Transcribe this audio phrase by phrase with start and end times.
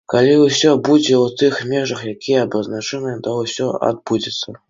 [0.11, 4.59] Калі ўсё будзе ў тых межах, якія абазначаныя, то ўсё адбудзецца.